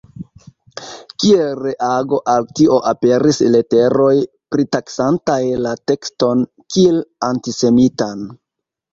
[1.23, 4.13] Kiel reago al tio aperis leteroj
[4.55, 6.41] pritaksantaj la tekston
[6.77, 6.97] kiel
[7.29, 8.25] antisemitan.